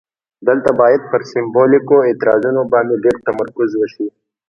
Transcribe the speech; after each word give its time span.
دلته 0.47 0.69
باید 0.79 1.01
پر 1.11 1.21
سمبولیکو 1.31 1.97
اعتراضونو 2.07 2.61
باندې 2.73 2.95
ډیر 3.03 3.15
تمرکز 3.27 3.69
وشي. 3.75 4.07